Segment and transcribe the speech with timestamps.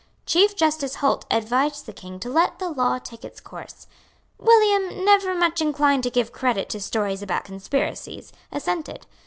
[0.25, 3.85] Chief Justice Holt advised the King to let the law take its course.
[4.39, 9.05] William, never much inclined to give credit to stories about conspiracies, assented.